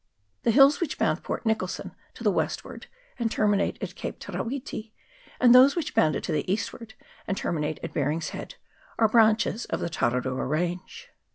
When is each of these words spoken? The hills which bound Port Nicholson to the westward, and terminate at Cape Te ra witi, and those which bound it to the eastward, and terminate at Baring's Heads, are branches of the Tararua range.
The 0.41 0.49
hills 0.49 0.79
which 0.81 0.97
bound 0.97 1.21
Port 1.23 1.45
Nicholson 1.45 1.93
to 2.15 2.23
the 2.23 2.31
westward, 2.31 2.87
and 3.19 3.29
terminate 3.29 3.77
at 3.83 3.93
Cape 3.93 4.17
Te 4.17 4.31
ra 4.31 4.43
witi, 4.43 4.93
and 5.39 5.53
those 5.53 5.75
which 5.75 5.93
bound 5.93 6.15
it 6.15 6.23
to 6.23 6.31
the 6.31 6.51
eastward, 6.51 6.95
and 7.27 7.37
terminate 7.37 7.79
at 7.83 7.93
Baring's 7.93 8.29
Heads, 8.29 8.55
are 8.97 9.07
branches 9.07 9.65
of 9.65 9.79
the 9.79 9.91
Tararua 9.91 10.49
range. 10.49 11.09